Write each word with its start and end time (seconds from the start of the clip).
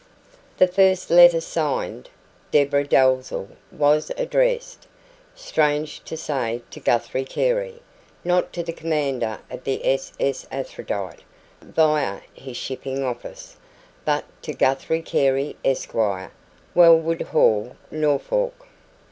The 0.57 0.65
first 0.65 1.11
letter 1.11 1.39
signed 1.41 2.09
"Deborah 2.49 2.87
Dalzell" 2.87 3.49
was 3.71 4.11
addressed, 4.17 4.87
strange 5.35 6.03
to 6.05 6.17
say, 6.17 6.63
to 6.71 6.79
Guthrie 6.79 7.23
Carey 7.23 7.83
not 8.23 8.51
to 8.53 8.63
the 8.63 8.73
commander 8.73 9.41
of 9.51 9.63
the 9.63 9.85
SS 9.85 10.47
APHRODITE, 10.51 11.21
via 11.61 12.21
his 12.33 12.57
shipping 12.57 13.03
office, 13.03 13.57
but 14.03 14.25
to 14.41 14.55
Guthrie 14.55 15.03
Carey, 15.03 15.55
Esq., 15.63 15.93
Wellwood 15.93 17.21
Hall, 17.21 17.75
Norfolk. 17.91 18.65